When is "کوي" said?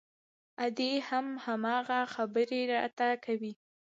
3.25-3.53